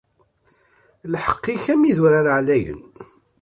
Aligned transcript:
Lḥeqq-ik, 1.13 1.63
am 1.73 1.81
yidurar 1.87 2.25
εlayen. 2.39 2.81